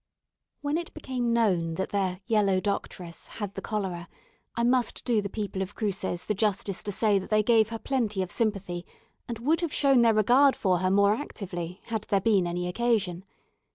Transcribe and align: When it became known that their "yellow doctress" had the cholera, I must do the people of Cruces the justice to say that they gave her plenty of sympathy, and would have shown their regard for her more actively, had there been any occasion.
When 0.61 0.79
it 0.79 0.91
became 0.95 1.31
known 1.31 1.75
that 1.75 1.89
their 1.89 2.21
"yellow 2.25 2.59
doctress" 2.59 3.27
had 3.37 3.53
the 3.53 3.61
cholera, 3.61 4.09
I 4.55 4.63
must 4.63 5.05
do 5.05 5.21
the 5.21 5.29
people 5.29 5.61
of 5.61 5.75
Cruces 5.75 6.25
the 6.25 6.33
justice 6.33 6.81
to 6.81 6.91
say 6.91 7.19
that 7.19 7.29
they 7.29 7.43
gave 7.43 7.69
her 7.69 7.77
plenty 7.77 8.23
of 8.23 8.31
sympathy, 8.31 8.83
and 9.27 9.37
would 9.37 9.61
have 9.61 9.71
shown 9.71 10.01
their 10.01 10.15
regard 10.15 10.55
for 10.55 10.79
her 10.79 10.89
more 10.89 11.11
actively, 11.13 11.81
had 11.83 12.05
there 12.05 12.19
been 12.19 12.47
any 12.47 12.67
occasion. 12.67 13.25